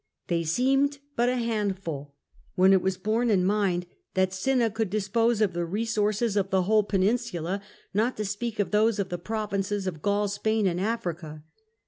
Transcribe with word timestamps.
They 0.29 0.43
seemed 0.43 0.97
but 1.15 1.29
a 1.29 1.35
handful, 1.37 2.15
when 2.55 2.73
it 2.73 2.81
was 2.81 2.97
borne 2.97 3.29
in 3.29 3.45
mind 3.45 3.85
that 4.15 4.33
Cinna 4.33 4.71
could 4.71 4.89
dis 4.89 5.07
pose 5.07 5.41
of 5.41 5.53
the 5.53 5.63
resources 5.63 6.35
of 6.35 6.49
the 6.49 6.63
whole 6.63 6.81
peninsula, 6.81 7.61
not 7.93 8.17
to 8.17 8.25
speak 8.25 8.57
of 8.57 8.71
those 8.71 8.97
of 8.97 9.09
the 9.09 9.19
provinces 9.19 9.85
of 9.85 10.01
Gaul, 10.01 10.27
Spain, 10.27 10.65
and 10.65 10.81
Africa. 10.81 11.43